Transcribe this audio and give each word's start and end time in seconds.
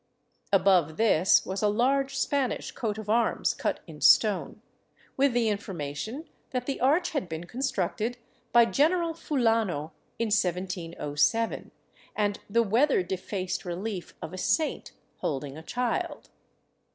Above 0.51 0.97
this 0.97 1.45
was 1.45 1.61
a 1.61 1.67
large 1.67 2.17
Spanish 2.17 2.71
coat 2.71 2.97
of 2.97 3.07
arms 3.07 3.53
cut 3.53 3.81
in 3.85 4.01
stone, 4.01 4.59
with 5.15 5.31
the 5.31 5.47
information 5.47 6.27
that 6.49 6.65
the 6.65 6.81
arch 6.81 7.11
had 7.11 7.29
been 7.29 7.43
constructed 7.43 8.17
by 8.51 8.65
General 8.65 9.13
Fulano 9.13 9.91
in 10.17 10.29
1707; 10.31 11.69
and 12.15 12.39
the 12.49 12.63
weather 12.63 13.03
defaced 13.03 13.63
relief 13.63 14.15
of 14.23 14.33
a 14.33 14.39
saint 14.39 14.91
holding 15.17 15.55
a 15.55 15.61
child. 15.61 16.31